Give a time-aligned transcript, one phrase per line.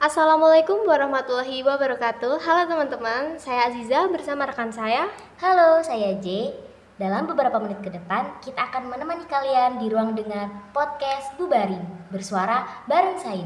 [0.00, 6.56] Assalamualaikum warahmatullahi wabarakatuh Halo teman-teman, saya Aziza bersama rekan saya Halo, saya J.
[6.96, 11.76] Dalam beberapa menit ke depan, kita akan menemani kalian di ruang dengar podcast Bubari
[12.08, 13.44] bersuara bareng Sain.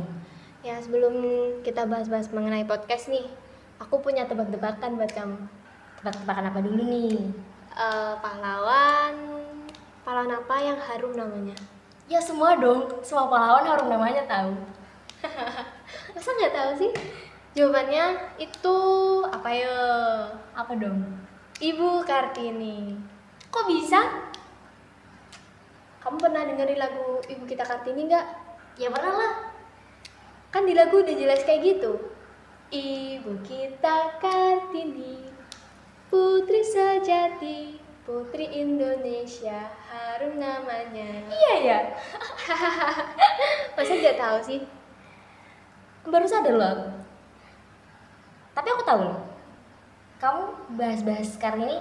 [0.62, 1.18] Ya sebelum
[1.66, 3.26] kita bahas-bahas mengenai podcast nih
[3.82, 5.50] Aku punya tebak-tebakan buat kamu
[5.98, 7.18] Tebak-tebakan apa dulu nih?
[7.74, 9.14] Eh, Pahlawan
[10.06, 11.58] Pahlawan apa yang harum namanya?
[12.06, 14.54] Ya semua dong, semua pahlawan harum namanya tahu.
[16.14, 16.92] Masa nggak tahu sih?
[17.54, 18.76] Jawabannya itu
[19.30, 19.74] apa ya?
[20.58, 21.06] Apa dong?
[21.62, 22.98] Ibu Kartini
[23.54, 24.02] Kok bisa?
[26.02, 28.26] Kamu pernah dengerin lagu Ibu Kita Kartini nggak?
[28.74, 29.34] Ya pernah lah.
[30.50, 31.98] Kan di lagu udah jelas kayak gitu
[32.74, 35.30] Ibu kita Kartini
[36.10, 41.78] Putri sejati Putri Indonesia Harum namanya Iya ya.
[43.78, 44.60] Masa nggak tahu sih?
[46.04, 46.86] Baru sadar loh aku.
[48.54, 49.18] Tapi aku tahu loh.
[50.20, 51.78] Kamu bahas-bahas sekarang ini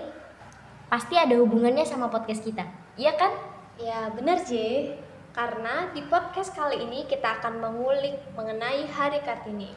[0.87, 2.65] pasti ada hubungannya sama podcast kita.
[2.95, 3.33] Iya kan?
[3.81, 4.85] Ya benar J
[5.33, 9.73] Karena di podcast kali ini kita akan mengulik mengenai Hari Kartini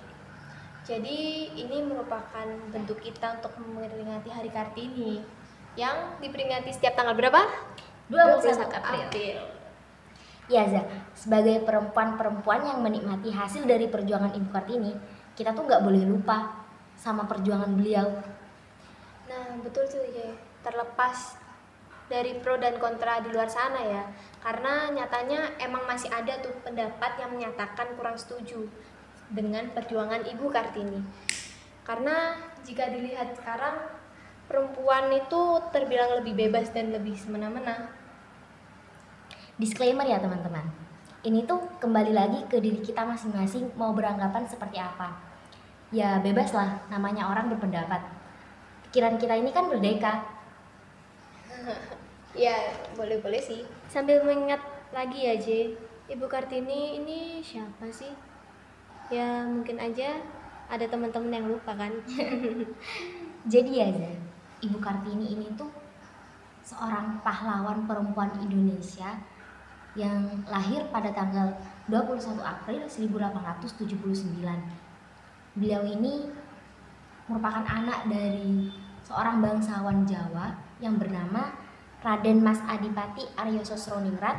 [0.85, 5.25] Jadi ini merupakan bentuk kita untuk memperingati Hari Kartini
[5.81, 7.41] Yang diperingati setiap tanggal berapa?
[8.13, 9.56] 21 April.
[10.47, 10.87] Ya Za,
[11.19, 14.95] sebagai perempuan-perempuan yang menikmati hasil dari perjuangan Ibu Kartini,
[15.35, 16.63] kita tuh nggak boleh lupa
[16.95, 18.07] sama perjuangan beliau.
[19.27, 21.35] Nah betul tuh J Terlepas
[22.07, 24.07] dari pro dan kontra di luar sana ya
[24.39, 28.71] Karena nyatanya emang masih ada tuh pendapat yang menyatakan kurang setuju
[29.27, 31.03] Dengan perjuangan Ibu Kartini.
[31.83, 33.99] Karena jika dilihat sekarang
[34.47, 37.91] Perempuan itu terbilang lebih bebas dan lebih semena-mena
[39.57, 40.69] Disclaimer ya teman-teman,
[41.25, 45.17] ini tuh kembali lagi ke diri kita masing-masing mau beranggapan seperti apa.
[45.89, 48.05] Ya bebas lah, namanya orang berpendapat.
[48.85, 50.37] Pikiran kita ini kan merdeka,
[52.37, 52.53] Ya
[52.95, 54.61] boleh-boleh sih Sambil mengingat
[54.93, 55.73] lagi ya J
[56.13, 58.13] Ibu Kartini ini siapa sih?
[59.09, 60.21] Ya mungkin aja
[60.69, 61.93] ada teman-teman yang lupa kan
[63.53, 63.89] Jadi ya
[64.63, 65.71] Ibu Kartini ini tuh
[66.67, 69.17] seorang pahlawan perempuan Indonesia
[69.97, 71.57] yang lahir pada tanggal
[71.89, 74.45] 21 April 1879.
[75.57, 76.29] Beliau ini
[77.27, 78.71] merupakan anak dari
[79.03, 81.57] seorang bangsawan Jawa yang bernama
[82.05, 84.37] Raden Mas Adipati Aryo Sosroningrat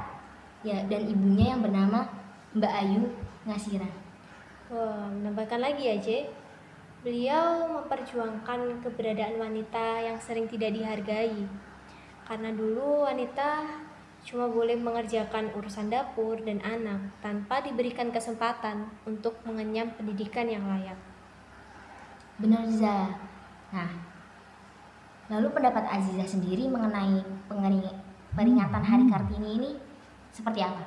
[0.61, 2.05] ya dan ibunya yang bernama
[2.53, 3.03] Mbak Ayu
[3.49, 3.89] Ngasira.
[4.69, 5.97] Menambahkan lagi ya
[7.07, 11.47] Beliau memperjuangkan keberadaan wanita yang sering tidak dihargai
[12.27, 13.63] Karena dulu wanita
[14.27, 20.99] cuma boleh mengerjakan urusan dapur dan anak tanpa diberikan kesempatan untuk mengenyam pendidikan yang layak.
[22.35, 23.15] Benar Za.
[23.71, 23.91] Nah,
[25.31, 27.23] lalu pendapat Aziza sendiri mengenai
[28.35, 29.71] peringatan Hari Kartini ini
[30.35, 30.83] seperti apa?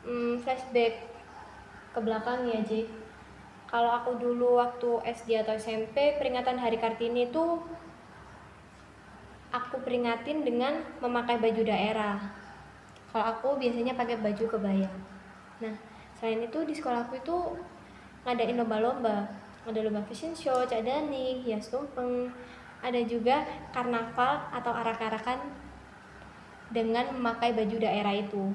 [0.00, 1.04] Hmm, flashback
[1.92, 2.88] ke belakang ya J.
[3.68, 7.60] Kalau aku dulu waktu SD atau SMP peringatan Hari Kartini itu
[9.52, 12.43] aku peringatin dengan memakai baju daerah.
[13.14, 14.90] Kalau aku biasanya pakai baju kebaya.
[15.62, 15.70] Nah,
[16.18, 17.54] selain itu di sekolahku itu
[18.26, 19.30] ngadain lomba-lomba.
[19.62, 22.34] Ada lomba fashion show, cadani, hias tumpeng.
[22.82, 25.46] Ada juga karnaval atau arak-arakan
[26.74, 28.50] dengan memakai baju daerah itu.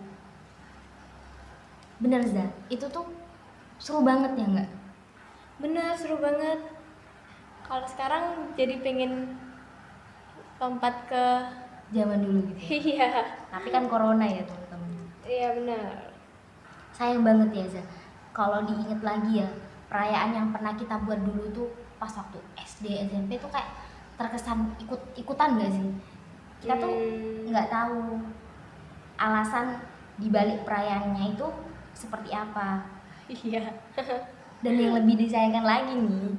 [2.04, 3.08] Benar Za, itu tuh
[3.80, 4.70] seru banget ya nggak?
[5.64, 6.60] Bener, seru banget.
[7.64, 9.40] Kalau sekarang jadi pengen
[10.60, 11.26] lompat ke
[11.90, 12.62] Zaman dulu gitu.
[12.94, 13.10] iya,
[13.50, 14.92] Tapi kan corona ya teman-teman.
[15.24, 16.14] iya benar.
[16.92, 17.84] Sayang banget ya Za.
[18.30, 19.50] Kalau diinget lagi ya,
[19.88, 21.68] perayaan yang pernah kita buat dulu tuh
[21.98, 23.68] pas waktu SD, SMP tuh kayak
[24.16, 25.90] terkesan ikut-ikutan gak sih?
[26.60, 27.50] Kita tuh Hmm.
[27.50, 28.20] nggak tahu
[29.18, 29.80] alasan
[30.16, 31.48] dibalik perayaannya itu
[31.92, 32.84] seperti apa.
[33.30, 33.64] Iya.
[34.60, 36.36] Dan yang lebih disayangkan lagi nih,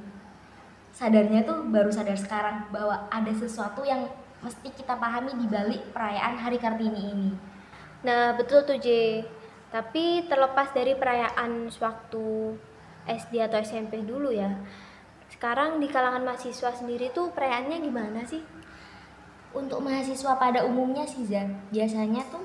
[0.91, 4.05] sadarnya tuh baru sadar sekarang bahwa ada sesuatu yang
[4.41, 7.31] mesti kita pahami di balik perayaan Hari Kartini ini.
[8.01, 9.21] Nah, betul tuh J.
[9.69, 12.57] Tapi terlepas dari perayaan sewaktu
[13.07, 14.51] SD atau SMP dulu ya.
[15.31, 18.43] Sekarang di kalangan mahasiswa sendiri tuh perayaannya gimana sih?
[19.55, 22.43] Untuk mahasiswa pada umumnya sih Zan, biasanya tuh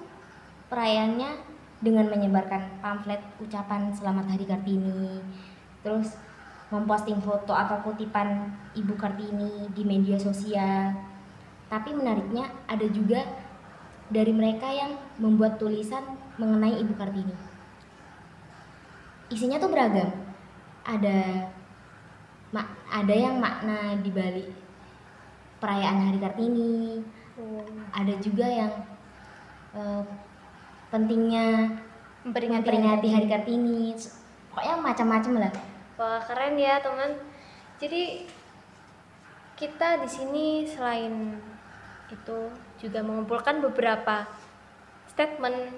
[0.70, 1.38] perayaannya
[1.78, 5.22] dengan menyebarkan pamflet ucapan selamat Hari Kartini,
[5.86, 6.18] terus
[6.70, 11.05] memposting foto atau kutipan Ibu Kartini di media sosial.
[11.66, 13.26] Tapi menariknya ada juga
[14.06, 16.02] dari mereka yang membuat tulisan
[16.38, 17.34] mengenai Ibu Kartini.
[19.30, 20.10] Isinya tuh beragam.
[20.86, 21.50] ada
[22.86, 24.46] ada yang makna di balik
[25.58, 27.02] perayaan Hari Kartini,
[27.36, 27.60] Oh,
[27.92, 28.72] ada juga yang
[29.76, 30.02] eh,
[30.88, 31.68] pentingnya
[32.24, 33.92] memperingati memperingati Hari Kartini.
[34.48, 35.52] Pokoknya macam-macam lah.
[36.00, 37.12] Wah keren ya teman.
[37.76, 38.24] Jadi
[39.52, 41.36] kita di sini selain
[42.10, 42.38] itu
[42.78, 44.26] juga mengumpulkan beberapa
[45.10, 45.74] statement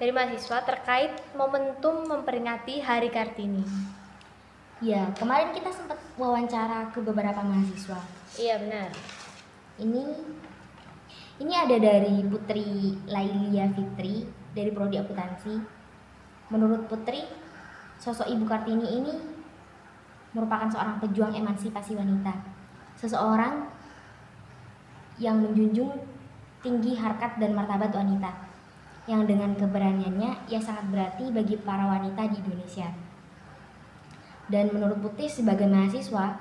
[0.00, 3.64] dari mahasiswa terkait momentum memperingati Hari Kartini.
[4.80, 8.00] Ya, kemarin kita sempat wawancara ke beberapa mahasiswa.
[8.40, 8.88] Iya benar.
[9.76, 10.04] Ini
[11.40, 14.24] ini ada dari Putri Lailia Fitri
[14.56, 15.56] dari Prodi Akuntansi.
[16.48, 17.28] Menurut Putri,
[18.00, 19.14] sosok Ibu Kartini ini
[20.32, 22.32] merupakan seorang pejuang emansipasi wanita.
[22.96, 23.68] Seseorang
[25.20, 25.92] yang menjunjung
[26.64, 28.32] tinggi harkat dan martabat wanita.
[29.04, 32.88] Yang dengan keberaniannya ia sangat berarti bagi para wanita di Indonesia.
[34.50, 36.34] Dan menurut Putri sebagai mahasiswa,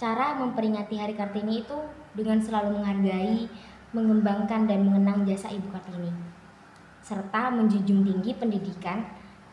[0.00, 1.78] cara memperingati Hari Kartini itu
[2.16, 3.46] dengan selalu menghargai,
[3.94, 6.10] mengembangkan dan mengenang jasa Ibu Kartini.
[7.04, 9.04] Serta menjunjung tinggi pendidikan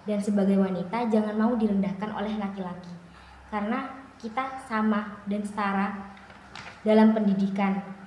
[0.07, 2.93] dan sebagai wanita jangan mau direndahkan oleh laki-laki.
[3.53, 3.85] Karena
[4.17, 6.17] kita sama dan setara
[6.81, 7.98] dalam pendidikan.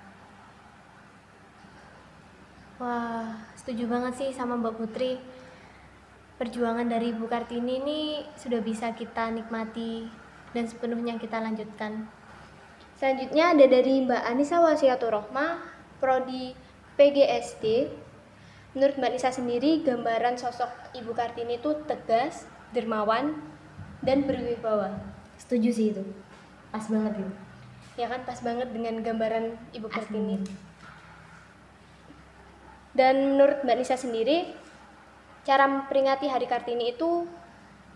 [2.82, 5.14] Wah setuju banget sih sama Mbak Putri.
[6.34, 8.00] Perjuangan dari Ibu Kartini ini
[8.34, 10.10] sudah bisa kita nikmati
[10.50, 12.10] dan sepenuhnya kita lanjutkan.
[12.98, 15.62] Selanjutnya ada dari Mbak Anissa Wasiatur Rohmah,
[16.02, 16.58] Prodi
[16.98, 17.86] PGSD.
[18.74, 23.38] Menurut Mbak Nisa sendiri, gambaran sosok Ibu Kartini itu tegas, dermawan,
[24.02, 24.98] dan berwibawa.
[25.38, 26.02] Setuju sih itu.
[26.74, 27.32] Pas banget itu.
[27.94, 30.42] Ya kan pas banget dengan gambaran Ibu Kartini.
[30.42, 30.71] Asli.
[32.92, 34.52] Dan menurut Mbak Nisa sendiri,
[35.48, 37.24] cara memperingati Hari Kartini itu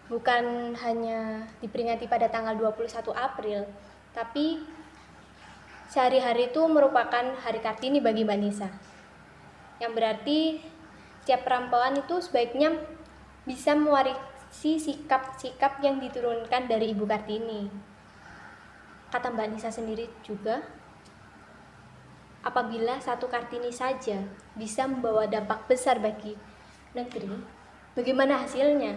[0.09, 3.69] bukan hanya diperingati pada tanggal 21 April,
[4.17, 4.65] tapi
[5.93, 8.69] sehari-hari itu merupakan Hari Kartini bagi Mbak Nisa.
[9.77, 10.39] Yang berarti
[11.21, 12.73] setiap perempuan itu sebaiknya
[13.45, 17.69] bisa mewarisi sikap-sikap yang diturunkan dari Ibu Kartini.
[19.13, 20.65] Kata Mbak Nisa sendiri juga,
[22.47, 24.23] apabila satu Kartini saja
[24.55, 26.39] bisa membawa dampak besar bagi
[26.95, 27.35] negeri,
[27.99, 28.95] bagaimana hasilnya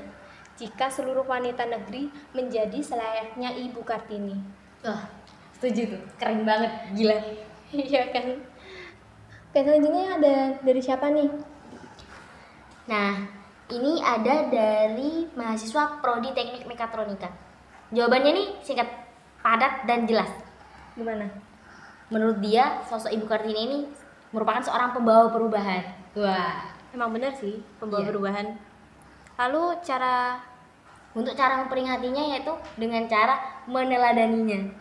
[0.61, 4.37] jika seluruh wanita negeri menjadi selayaknya Ibu Kartini?
[4.85, 5.09] Wah,
[5.57, 6.01] setuju tuh.
[6.21, 7.17] Keren banget, gila.
[7.69, 8.37] Iya kan?
[9.49, 11.29] Oke, selanjutnya ada dari siapa nih?
[12.85, 13.13] Nah,
[13.69, 17.29] ini ada dari mahasiswa Prodi Teknik Mekatronika.
[17.89, 18.89] Jawabannya nih singkat,
[19.41, 20.29] padat dan jelas.
[20.93, 21.48] Gimana?
[22.09, 23.79] Menurut dia, sosok Ibu Kartini ini
[24.29, 25.83] merupakan seorang pembawa perubahan.
[26.17, 28.09] Wah, Emang benar sih, pembawa Iya.
[28.09, 28.47] perubahan.
[29.37, 30.41] Lalu cara
[31.13, 33.37] untuk cara memperingatinya yaitu dengan cara
[33.69, 34.73] meneladaninya.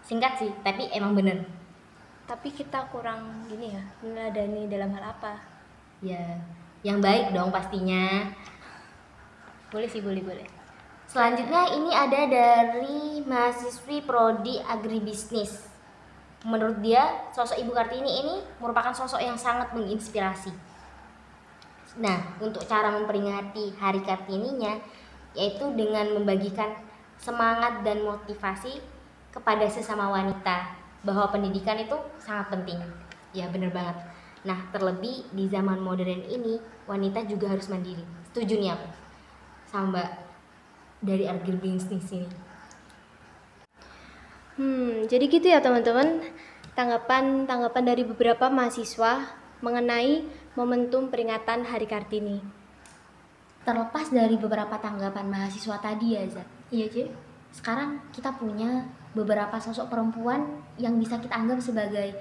[0.00, 1.44] Singkat sih, tapi emang bener.
[2.24, 5.36] tapi kita kurang gini ya, meneladani dalam hal apa?
[6.00, 6.40] Ya,
[6.80, 8.32] yang baik dong pastinya.
[9.68, 10.48] Boleh sih, boleh, boleh.
[11.04, 15.68] Selanjutnya ini ada dari mahasiswi prodi agribisnis.
[16.44, 20.52] Menurut dia, sosok Ibu Kartini ini merupakan sosok yang sangat menginspirasi.
[21.98, 24.76] Nah, untuk cara memperingati Hari Kartininya
[25.34, 26.70] yaitu dengan membagikan
[27.18, 28.78] semangat dan motivasi
[29.34, 32.78] kepada sesama wanita bahwa pendidikan itu sangat penting.
[33.34, 33.98] Ya, bener banget.
[34.44, 38.04] Nah, terlebih di zaman modern ini, wanita juga harus mandiri.
[38.30, 38.88] Setuju nih aku
[39.74, 40.10] sama Mbak
[41.02, 42.28] dari agribisnis ini.
[44.54, 46.22] Hmm, jadi gitu ya teman-teman.
[46.78, 50.22] Tanggapan-tanggapan dari beberapa mahasiswa mengenai
[50.54, 52.38] momentum peringatan Hari Kartini.
[53.66, 56.46] Terlepas dari beberapa tanggapan mahasiswa tadi ya, Zat.
[56.70, 57.02] Iya, Ci.
[57.50, 62.14] Sekarang kita punya beberapa sosok perempuan yang bisa kita anggap sebagai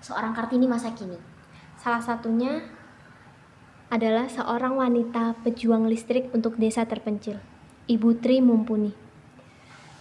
[0.00, 1.16] seorang Kartini masa kini.
[1.76, 2.64] Salah satunya
[3.92, 7.36] adalah seorang wanita pejuang listrik untuk desa terpencil,
[7.88, 9.05] Ibu Tri Mumpuni.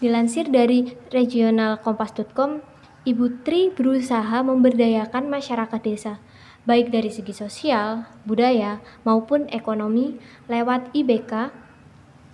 [0.06, 2.62] Dilansir dari regionalkompas.com,
[3.10, 6.22] Ibu Tri berusaha memberdayakan masyarakat desa,
[6.70, 11.50] baik dari segi sosial, budaya, maupun ekonomi lewat IBK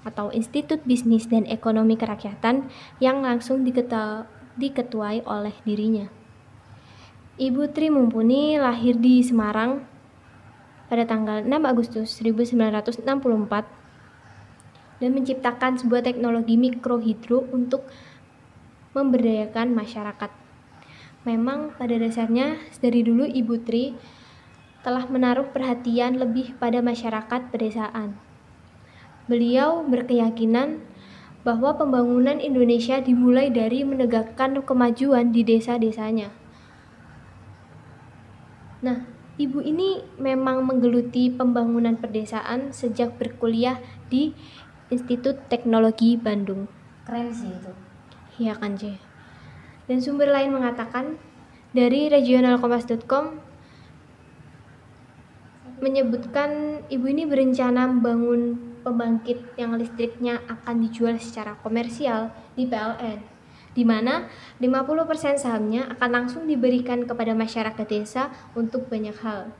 [0.03, 2.67] atau Institut Bisnis dan Ekonomi Kerakyatan
[2.99, 6.11] yang langsung diketuai oleh dirinya.
[7.39, 9.87] Ibu Tri Mumpuni lahir di Semarang
[10.91, 13.80] pada tanggal 6 Agustus 1964
[15.01, 17.89] dan menciptakan sebuah teknologi mikrohidro untuk
[18.93, 20.31] memberdayakan masyarakat.
[21.25, 23.97] Memang pada dasarnya dari dulu Ibu Tri
[24.81, 28.17] telah menaruh perhatian lebih pada masyarakat pedesaan.
[29.29, 30.81] Beliau berkeyakinan
[31.41, 36.29] bahwa pembangunan Indonesia dimulai dari menegakkan kemajuan di desa-desanya.
[38.81, 39.05] Nah,
[39.37, 43.77] ibu ini memang menggeluti pembangunan perdesaan sejak berkuliah
[44.09, 44.33] di
[44.91, 46.67] Institut Teknologi Bandung.
[47.07, 47.71] Keren sih itu.
[48.43, 48.99] Iya kan, C.
[49.87, 51.15] Dan sumber lain mengatakan
[51.71, 53.39] dari regionalkompas.com
[55.81, 63.31] menyebutkan ibu ini berencana membangun pembangkit yang listriknya akan dijual secara komersial di PLN
[63.71, 64.27] di mana
[64.59, 69.55] 50% sahamnya akan langsung diberikan kepada masyarakat desa untuk banyak hal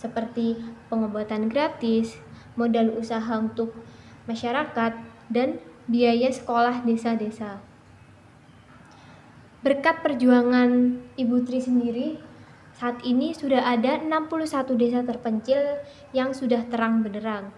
[0.00, 0.56] seperti
[0.88, 2.16] pengobatan gratis,
[2.56, 3.76] modal usaha untuk
[4.30, 4.94] masyarakat,
[5.26, 5.58] dan
[5.90, 7.58] biaya sekolah desa-desa.
[9.66, 12.08] Berkat perjuangan Ibu Tri sendiri,
[12.78, 15.82] saat ini sudah ada 61 desa terpencil
[16.14, 17.50] yang sudah terang benderang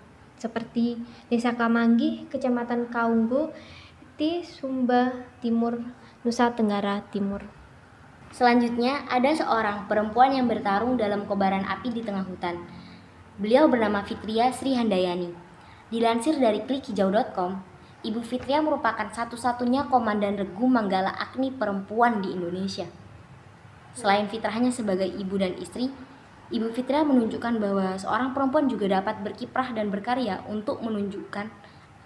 [0.42, 0.98] seperti
[1.30, 3.54] Desa Kamanggi, Kecamatan Kaunggu,
[4.18, 5.78] di Sumba Timur,
[6.26, 7.46] Nusa Tenggara Timur.
[8.34, 12.58] Selanjutnya, ada seorang perempuan yang bertarung dalam kobaran api di tengah hutan.
[13.38, 15.51] Beliau bernama Fitria Sri Handayani.
[15.92, 17.60] Dilansir dari klikhijau.com,
[18.00, 22.88] Ibu Fitria merupakan satu-satunya komandan regu Manggala Agni perempuan di Indonesia.
[23.92, 25.92] Selain fitrahnya sebagai ibu dan istri,
[26.48, 31.52] Ibu Fitria menunjukkan bahwa seorang perempuan juga dapat berkiprah dan berkarya untuk menunjukkan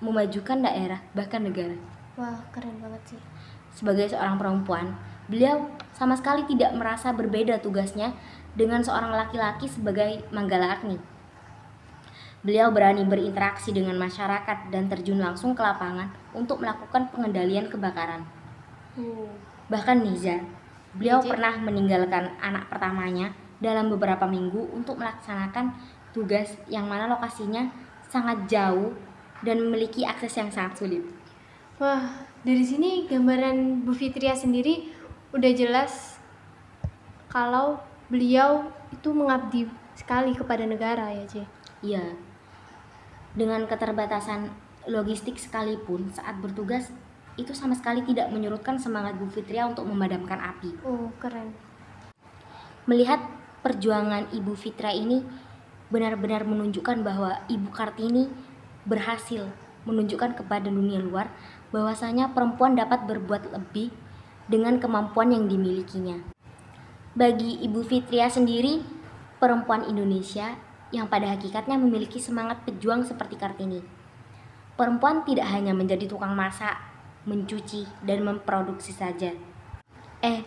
[0.03, 1.79] memajukan daerah bahkan negara.
[2.19, 3.21] Wah, keren banget sih.
[3.71, 4.99] Sebagai seorang perempuan,
[5.31, 8.19] beliau sama sekali tidak merasa berbeda tugasnya
[8.59, 10.99] dengan seorang laki-laki sebagai Manggala Agni.
[12.47, 18.23] Beliau berani berinteraksi dengan masyarakat dan terjun langsung ke lapangan untuk melakukan pengendalian kebakaran.
[18.95, 19.27] Hmm.
[19.67, 20.39] Bahkan Niza,
[20.95, 25.75] beliau Jadi- pernah meninggalkan anak pertamanya dalam beberapa minggu untuk melaksanakan
[26.15, 27.67] tugas yang mana lokasinya
[28.07, 28.95] sangat jauh
[29.43, 31.03] dan memiliki akses yang sangat sulit.
[31.83, 34.95] Wah, dari sini gambaran Bu Fitria sendiri
[35.35, 36.17] udah jelas
[37.27, 37.77] kalau
[38.07, 39.67] beliau itu mengabdi
[39.99, 41.35] sekali kepada negara ya, C.
[41.85, 42.17] Iya.
[43.37, 44.49] Dengan keterbatasan
[44.89, 46.89] logistik sekalipun saat bertugas
[47.37, 50.73] itu sama sekali tidak menyurutkan semangat Bu Fitria untuk memadamkan api.
[50.81, 51.53] Oh, keren.
[52.89, 53.21] Melihat
[53.61, 55.21] perjuangan Ibu Fitra ini
[55.93, 58.33] benar-benar menunjukkan bahwa Ibu Kartini
[58.89, 59.53] berhasil
[59.85, 61.29] menunjukkan kepada dunia luar
[61.77, 63.93] bahwasanya perempuan dapat berbuat lebih
[64.49, 66.25] dengan kemampuan yang dimilikinya.
[67.13, 68.81] Bagi Ibu Fitria sendiri,
[69.37, 70.57] perempuan Indonesia
[70.97, 73.85] yang pada hakikatnya memiliki semangat pejuang seperti Kartini.
[74.77, 76.77] Perempuan tidak hanya menjadi tukang masak,
[77.29, 79.33] mencuci, dan memproduksi saja.
[80.25, 80.41] Eh,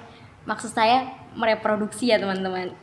[0.50, 2.74] maksud saya mereproduksi ya teman-teman.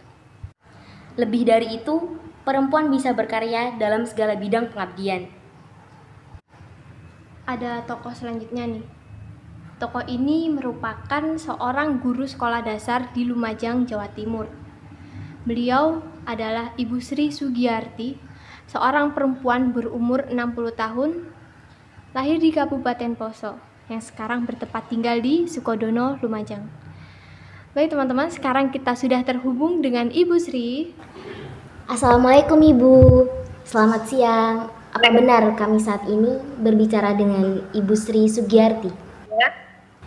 [1.18, 5.30] Lebih dari itu, perempuan bisa berkarya dalam segala bidang pengabdian.
[7.46, 8.84] Ada tokoh selanjutnya nih.
[9.78, 14.50] Tokoh ini merupakan seorang guru sekolah dasar di Lumajang, Jawa Timur.
[15.46, 18.18] Beliau adalah Ibu Sri Sugiyarti,
[18.66, 21.10] seorang perempuan berumur 60 tahun,
[22.12, 23.56] lahir di Kabupaten Poso,
[23.86, 26.66] yang sekarang bertempat tinggal di Sukodono, Lumajang.
[27.72, 30.90] Baik teman-teman, sekarang kita sudah terhubung dengan Ibu Sri.
[31.86, 32.94] Assalamualaikum Ibu,
[33.62, 34.56] selamat siang.
[34.96, 38.88] Apa benar kami saat ini berbicara dengan Ibu Sri Sugiyarti?
[39.28, 39.52] Ya,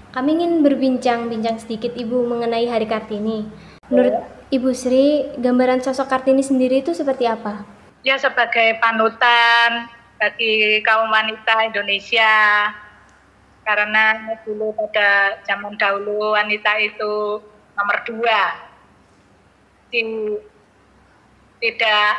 [0.10, 3.46] Kami ingin berbincang-bincang sedikit Ibu mengenai Hari Kartini.
[3.86, 7.62] Menurut Ibu Sri, gambaran sosok Kartini sendiri itu seperti apa?
[8.00, 12.34] ya sebagai panutan bagi kaum wanita Indonesia.
[13.62, 17.44] Karena dulu pada zaman dahulu wanita itu
[17.78, 18.58] nomor dua.
[19.94, 20.42] Di-
[21.62, 22.14] tidak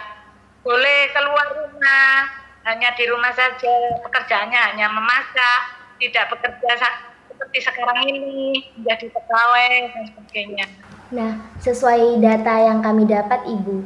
[0.63, 2.31] boleh keluar rumah
[2.71, 3.75] hanya di rumah saja.
[4.07, 5.61] Pekerjaannya hanya memasak
[5.99, 6.79] tidak bekerja
[7.27, 10.67] seperti sekarang ini menjadi pegawai dan sebagainya
[11.11, 13.77] Nah, sesuai data yang kami dapat Ibu,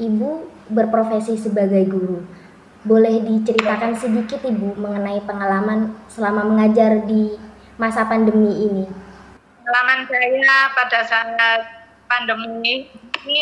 [0.00, 0.30] Ibu
[0.72, 2.24] berprofesi sebagai guru.
[2.84, 7.36] Boleh diceritakan sedikit Ibu mengenai pengalaman selama mengajar di
[7.76, 8.84] masa pandemi ini?
[9.70, 11.62] pengalaman saya pada saat
[12.10, 12.90] pandemi
[13.22, 13.40] ini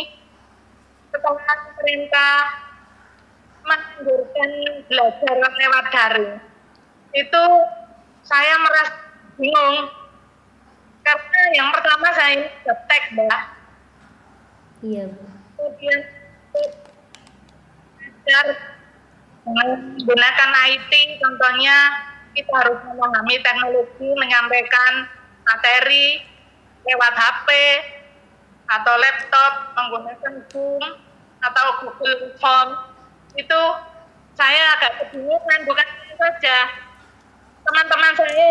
[1.09, 2.37] setelah pemerintah
[3.65, 4.51] menganjurkan
[4.93, 6.37] belajar lewat daring
[7.17, 7.45] itu
[8.29, 8.93] saya merasa
[9.41, 9.89] bingung
[11.09, 13.43] karena yang pertama saya ini gaptek mbak.
[14.85, 15.05] Iya,
[15.57, 16.01] kemudian
[18.29, 18.47] belajar
[19.49, 20.93] menggunakan IT
[21.25, 21.77] contohnya
[22.37, 25.09] kita harus memahami teknologi menyampaikan
[25.49, 26.21] materi
[26.85, 27.49] lewat HP
[28.69, 30.85] atau laptop menggunakan Zoom
[31.41, 32.69] atau Google Form
[33.33, 33.61] itu
[34.37, 36.59] saya agak kebingungan bukan itu saja.
[37.65, 38.45] Teman-teman saya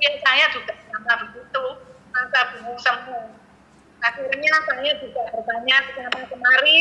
[0.00, 3.30] yang saya juga sama begitu masa bingung semua
[4.00, 6.78] akhirnya saya juga bertanya ke sana kemari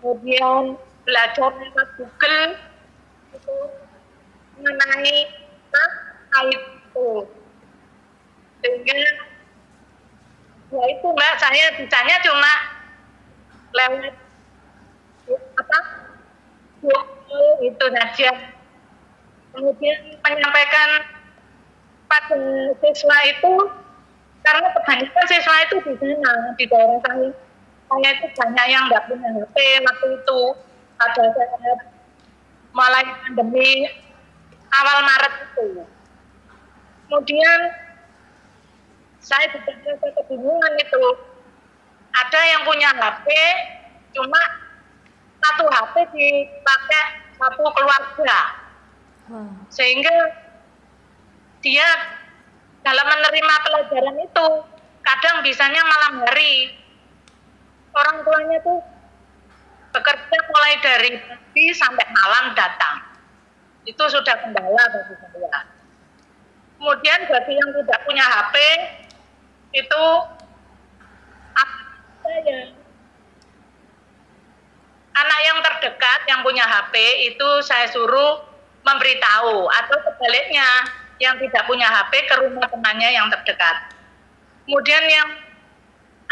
[0.00, 2.46] kemudian belajar lewat Google
[3.32, 3.56] itu
[4.60, 5.40] mengenai
[6.48, 7.08] itu.
[8.60, 8.94] Sehingga
[10.70, 12.52] ya itu mbak saya bisanya cuma
[13.74, 14.14] lewat
[15.56, 15.78] apa
[16.84, 18.30] Google itu saja.
[19.50, 20.90] Kemudian menyampaikan
[22.06, 22.38] pada
[22.78, 23.52] siswa itu
[24.40, 27.28] karena kebanyakan siswa itu di sana di daerah saya.
[27.90, 30.40] Saya itu banyak yang nggak punya HP waktu itu.
[31.00, 31.16] Saat
[32.70, 33.88] mulai pandemi
[34.70, 35.68] awal Maret itu.
[37.10, 37.60] Kemudian
[39.18, 41.04] saya juga merasa kebingungan itu.
[42.10, 43.26] Ada yang punya HP
[44.14, 44.42] cuma
[45.42, 47.04] satu HP dipakai
[47.38, 48.40] satu keluarga.
[49.70, 50.14] Sehingga
[51.62, 51.86] dia
[52.90, 54.46] dalam menerima pelajaran itu
[55.06, 56.74] kadang bisanya malam hari.
[57.94, 58.82] Orang tuanya tuh
[59.94, 63.14] bekerja mulai dari pagi sampai malam datang.
[63.86, 65.70] Itu sudah kendala bagi saya.
[66.82, 68.54] Kemudian bagi yang tidak punya HP
[69.78, 70.04] itu
[72.26, 72.58] saya.
[75.14, 76.94] Anak yang terdekat yang punya HP
[77.30, 78.42] itu saya suruh
[78.82, 80.66] memberitahu atau sebaliknya
[81.20, 83.92] yang tidak punya HP ke rumah temannya yang terdekat.
[84.64, 85.28] Kemudian yang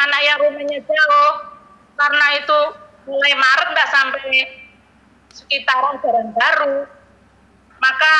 [0.00, 1.32] anak yang rumahnya jauh
[2.00, 2.60] karena itu
[3.04, 4.22] mulai Maret nggak sampai
[5.28, 6.76] sekitar ajaran baru,
[7.78, 8.14] maka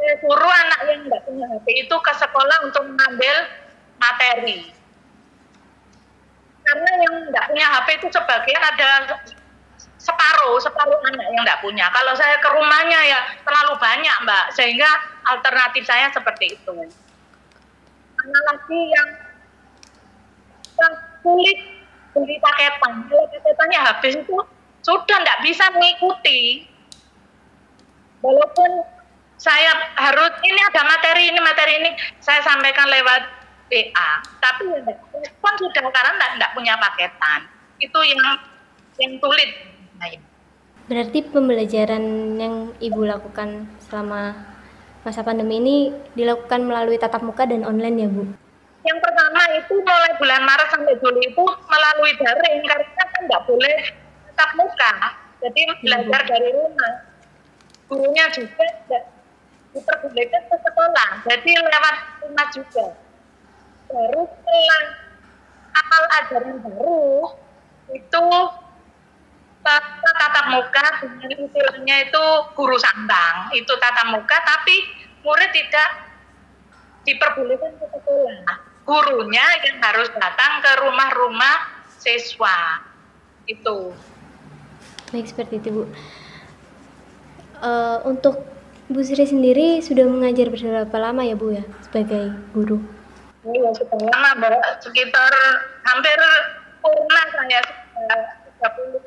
[0.00, 3.36] saya suruh anak yang nggak punya HP itu ke sekolah untuk mengambil
[4.00, 4.72] materi.
[6.66, 8.88] Karena yang nggak punya HP itu sebagian ada
[10.06, 11.86] separuh separuh anak yang tidak punya.
[11.90, 14.86] Kalau saya ke rumahnya ya terlalu banyak mbak, sehingga
[15.26, 16.76] alternatif saya seperti itu.
[18.16, 19.08] Mana lagi yang
[21.26, 21.58] sulit
[22.14, 24.36] beli paketan, kalau paketannya habis itu
[24.86, 26.70] sudah tidak bisa mengikuti.
[28.22, 28.70] Walaupun
[29.36, 31.90] saya harus ini ada materi ini materi ini
[32.22, 33.22] saya sampaikan lewat
[33.68, 37.50] WA, tapi respon sudah karena tidak punya paketan.
[37.82, 38.40] Itu yang
[38.96, 39.75] yang sulit
[40.86, 42.04] Berarti pembelajaran
[42.38, 44.38] yang Ibu lakukan selama
[45.02, 45.76] masa pandemi ini
[46.14, 48.22] dilakukan melalui tatap muka dan online ya Bu?
[48.86, 53.76] Yang pertama itu mulai bulan Maret sampai Juli itu melalui daring karena kan nggak boleh
[54.30, 54.92] tatap muka.
[55.42, 56.94] Jadi iya, belajar dari rumah.
[57.90, 58.66] Gurunya juga
[59.74, 61.08] diperbolehkan ke sekolah.
[61.26, 62.86] Jadi lewat rumah juga.
[63.90, 64.82] Baru setelah
[65.74, 67.02] akal ajaran baru
[67.94, 68.24] itu
[69.66, 72.24] tatap muka dengan istilahnya itu
[72.54, 73.50] guru sandang.
[73.52, 74.76] Itu tatap muka tapi
[75.26, 75.88] murid tidak
[77.06, 78.38] diperbolehkan ke sekolah.
[78.86, 81.56] Gurunya yang harus datang ke rumah-rumah
[81.98, 82.82] siswa.
[83.46, 83.94] Itu.
[85.10, 85.82] Baik seperti itu bu.
[87.56, 88.42] Uh, untuk
[88.86, 92.78] Bu Sri sendiri sudah mengajar berapa lama ya Bu ya sebagai guru?
[93.46, 95.32] Iya sudah lama mbak, sekitar
[95.86, 96.18] hampir
[96.82, 98.22] purna saya sudah
[98.62, 99.02] 35 tahun.
[99.02, 99.05] 1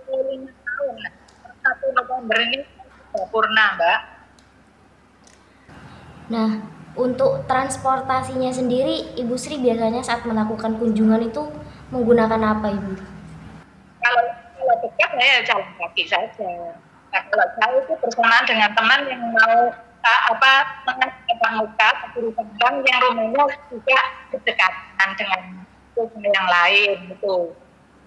[2.10, 2.66] November ini
[3.14, 4.00] sempurna, Mbak.
[6.34, 6.50] Nah,
[6.98, 11.54] untuk transportasinya sendiri, Ibu Sri biasanya saat melakukan kunjungan itu
[11.94, 12.94] menggunakan apa, Ibu?
[14.02, 14.24] Kalau
[14.58, 16.50] kalau dekat saya jalan kaki saja.
[17.14, 19.70] Nah, kalau jauh itu bersamaan dengan teman yang mau
[20.02, 20.54] uh, apa
[21.50, 25.42] muka guru tentang yang rumahnya juga berdekatan dengan
[26.22, 27.34] yang lain itu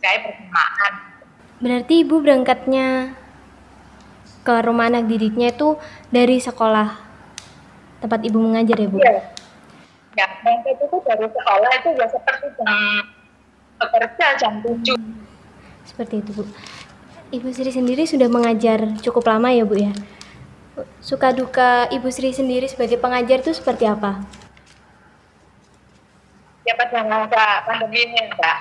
[0.00, 0.92] saya bersamaan
[1.62, 3.14] Berarti ibu berangkatnya
[4.42, 5.78] ke rumah anak didiknya itu
[6.11, 6.98] dari sekolah
[8.02, 8.98] tempat ibu mengajar ya bu?
[8.98, 9.22] Iya.
[10.12, 12.70] Ya, berangkat itu dari sekolah itu ya seperti jam
[13.81, 14.98] bekerja jam tujuh.
[15.88, 16.44] Seperti itu bu.
[17.33, 19.94] Ibu Sri sendiri sudah mengajar cukup lama ya bu ya?
[21.00, 24.20] Suka duka Ibu Sri sendiri sebagai pengajar itu seperti apa?
[26.68, 28.57] Ya pada masa pandemi ini mbak,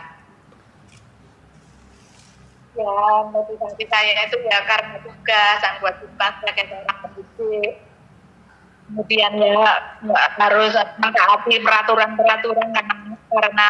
[2.72, 2.96] ya
[3.30, 7.74] motivasi saya itu ya karena tugas yang buat tugas sebagai seorang pendidik
[8.92, 9.72] kemudian ya
[10.40, 12.70] harus mentaati peraturan-peraturan
[13.32, 13.68] karena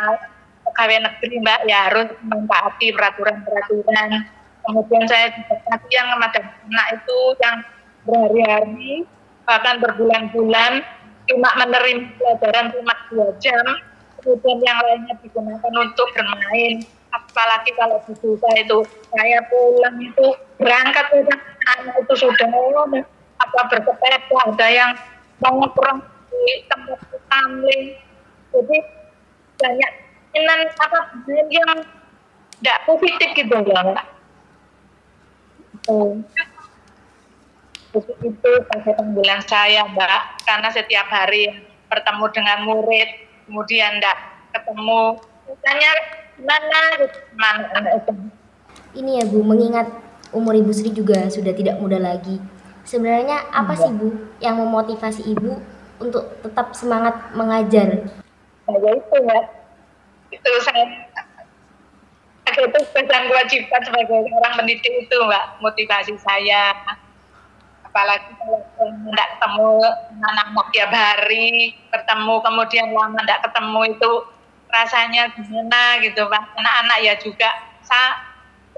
[0.66, 4.10] pegawai negeri mbak ya harus mentaati peraturan-peraturan.
[4.62, 5.58] Kemudian saya juga
[5.90, 7.58] yang kepada anak itu yang
[8.06, 8.94] berhari-hari
[9.46, 10.86] bahkan berbulan-bulan
[11.30, 13.66] cuma menerima pelajaran cuma dua jam.
[14.22, 18.78] Kemudian yang lainnya digunakan untuk bermain apalagi kalau di desa itu
[19.12, 20.26] saya pulang itu
[20.60, 21.34] berangkat itu
[21.78, 22.47] anak itu sudah
[23.41, 24.91] apa bersepeda ada yang
[25.43, 26.00] mau kurang
[26.32, 28.00] di tempat tamling
[28.52, 28.78] jadi
[29.60, 29.91] banyak
[30.32, 31.00] kemungkinan apa
[31.52, 31.71] yang
[32.62, 34.08] tidak positif gitu loh mbak.
[37.91, 40.45] Itu itu pada panggilan saya mbak.
[40.47, 41.52] Karena setiap hari
[41.91, 43.10] bertemu dengan murid
[43.47, 44.17] kemudian tidak
[44.56, 45.19] ketemu.
[45.67, 45.91] Tanya
[46.41, 46.82] mana
[47.38, 48.13] mana itu
[48.91, 49.88] Ini ya Bu, mengingat
[50.36, 52.43] umur Ibu Sri juga sudah tidak muda lagi.
[52.84, 54.12] Sebenarnya apa sih Bu
[54.43, 55.51] yang memotivasi Ibu
[56.04, 58.04] untuk tetap semangat mengajar?
[58.67, 59.39] Ya itu ya
[60.32, 60.84] itu saya
[62.51, 66.75] itu pesan kewajiban sebagai orang pendidik itu mbak motivasi saya
[67.88, 68.60] apalagi kalau
[69.08, 69.71] tidak ketemu
[70.23, 74.12] anak-anak tiap hari bertemu kemudian lama tidak ketemu itu
[74.71, 77.49] rasanya gimana gitu pak anak-anak ya juga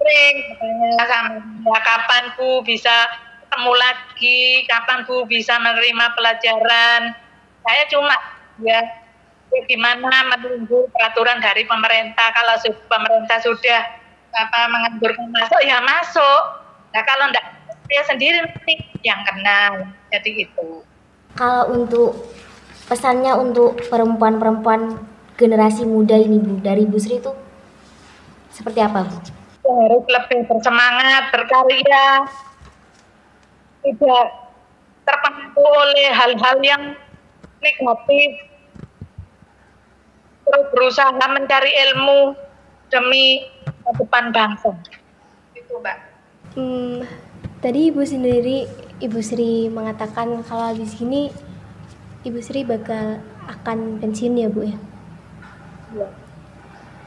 [0.03, 3.07] sering ya, kapan bu bisa
[3.45, 4.41] ketemu lagi?
[4.65, 7.13] Kapan bu bisa menerima pelajaran?
[7.61, 8.17] Saya cuma
[8.65, 8.81] ya
[9.69, 12.33] gimana menunggu peraturan dari pemerintah?
[12.33, 12.57] Kalau
[12.89, 13.81] pemerintah sudah
[14.33, 16.41] apa menganjurkan masuk ya masuk.
[16.89, 17.45] Nah kalau enggak
[17.85, 18.73] saya sendiri nanti
[19.05, 19.93] yang kena.
[20.09, 20.81] Jadi itu.
[21.37, 22.33] Kalau untuk
[22.89, 27.31] pesannya untuk perempuan-perempuan generasi muda ini Bu dari Bu Sri itu
[28.53, 29.17] seperti apa Bu?
[29.63, 32.27] Harus lebih bersemangat berkarya
[33.83, 34.25] tidak
[35.03, 36.83] terpengaruh oleh hal-hal yang
[37.59, 38.29] negatif
[40.43, 42.35] terus berusaha mencari ilmu
[42.91, 43.47] demi
[43.95, 44.75] depan bangsa
[45.55, 46.13] itu mbak
[46.53, 47.01] Hmm,
[47.65, 48.69] tadi Ibu sendiri,
[49.01, 51.33] Ibu Sri mengatakan kalau habis ini
[52.21, 53.17] Ibu Sri bakal
[53.49, 54.77] akan pensiun ya Bu ya.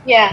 [0.06, 0.26] Ya.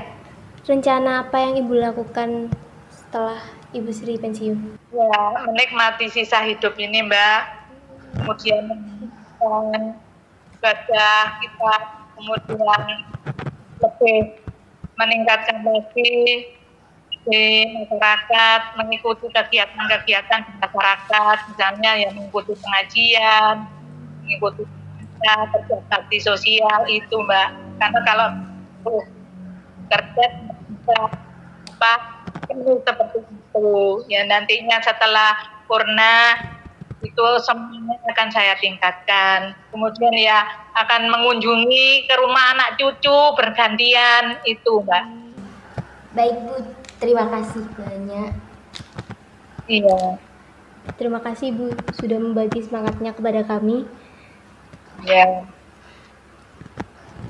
[0.64, 2.48] Rencana apa yang Ibu lakukan
[2.88, 3.42] setelah
[3.76, 4.84] Ibu Sri pensiun?
[4.94, 7.66] ya menikmati sisa hidup ini mbak
[8.14, 9.98] kemudian meningkatkan
[10.54, 11.74] ibadah kita
[12.14, 12.82] kemudian
[13.82, 14.20] lebih
[15.02, 16.14] meningkatkan lagi
[17.24, 23.66] di masyarakat mengikuti kegiatan-kegiatan di masyarakat misalnya ya mengikuti pengajian
[24.22, 25.34] mengikuti kerja
[25.90, 27.50] bakti sosial itu mbak
[27.84, 28.28] karena kalau
[28.88, 29.04] uh,
[29.92, 30.26] kerja
[31.76, 31.94] apa
[32.48, 33.72] penuh seperti itu.
[34.08, 35.36] Ya nantinya setelah
[35.68, 36.40] purna
[37.04, 39.52] itu semuanya akan saya tingkatkan.
[39.76, 40.48] Kemudian ya
[40.80, 45.04] akan mengunjungi ke rumah anak cucu bergantian itu mbak.
[46.16, 46.56] Baik Bu,
[47.02, 48.32] terima kasih banyak.
[49.68, 50.00] iya.
[50.96, 53.84] Terima kasih Bu sudah membagi semangatnya kepada kami.
[55.04, 55.44] ya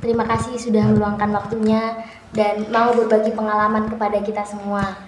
[0.03, 1.95] Terima kasih sudah meluangkan waktunya
[2.35, 4.99] dan mau berbagi pengalaman kepada kita semua.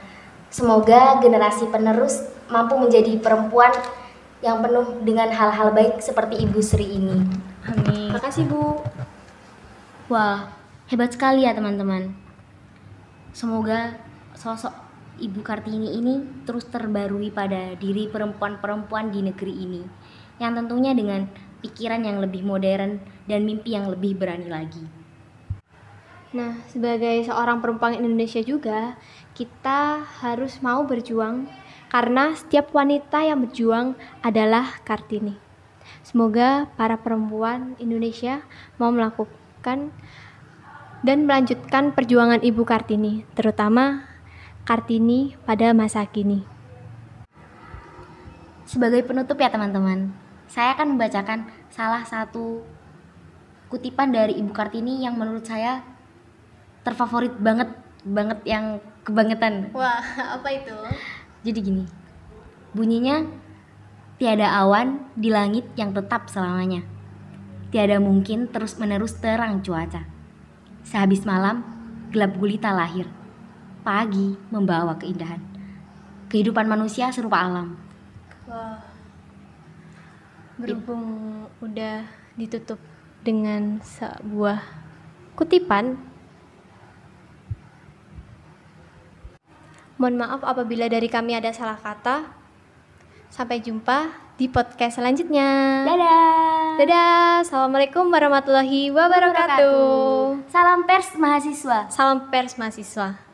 [0.48, 3.76] Semoga generasi penerus mampu menjadi perempuan
[4.40, 7.28] yang penuh dengan hal-hal baik seperti Ibu Sri ini.
[7.68, 8.08] Amin.
[8.08, 8.80] Terima kasih Bu.
[10.08, 10.48] Wah,
[10.88, 12.16] hebat sekali ya teman-teman.
[13.36, 14.00] Semoga
[14.32, 14.72] sosok
[15.20, 19.84] Ibu Kartini ini terus terbarui pada diri perempuan-perempuan di negeri ini.
[20.40, 21.28] Yang tentunya dengan
[21.60, 24.86] pikiran yang lebih modern dan mimpi yang lebih berani lagi.
[26.36, 29.00] Nah, sebagai seorang perempuan Indonesia juga,
[29.38, 31.48] kita harus mau berjuang
[31.88, 35.40] karena setiap wanita yang berjuang adalah Kartini.
[36.04, 38.44] Semoga para perempuan Indonesia
[38.76, 39.96] mau melakukan
[41.06, 44.04] dan melanjutkan perjuangan Ibu Kartini, terutama
[44.68, 46.44] Kartini pada masa kini.
[48.66, 50.10] Sebagai penutup ya teman-teman,
[50.50, 52.75] saya akan membacakan salah satu
[53.70, 55.82] kutipan dari Ibu Kartini yang menurut saya
[56.86, 57.74] terfavorit banget,
[58.06, 59.74] banget yang kebangetan.
[59.74, 60.02] Wah,
[60.38, 60.76] apa itu?
[61.46, 61.84] Jadi gini,
[62.74, 63.26] bunyinya
[64.22, 66.86] tiada awan di langit yang tetap selamanya.
[67.74, 70.08] Tiada mungkin terus-menerus terang cuaca.
[70.86, 71.66] Sehabis malam,
[72.14, 73.10] gelap gulita lahir.
[73.82, 75.42] Pagi membawa keindahan.
[76.30, 77.78] Kehidupan manusia serupa alam.
[78.50, 78.82] Wah.
[80.56, 82.08] Berhubung udah
[82.40, 82.80] ditutup
[83.26, 84.62] dengan sebuah
[85.34, 85.98] kutipan.
[89.98, 92.30] Mohon maaf apabila dari kami ada salah kata.
[93.34, 95.82] Sampai jumpa di podcast selanjutnya.
[95.90, 96.78] Dadah.
[96.78, 97.42] Dadah.
[97.42, 100.46] Assalamualaikum warahmatullahi wabarakatuh.
[100.54, 101.90] Salam pers mahasiswa.
[101.90, 103.25] Salam pers mahasiswa.